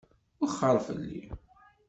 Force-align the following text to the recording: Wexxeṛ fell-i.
Wexxeṛ 0.41 0.77
fell-i. 0.87 1.21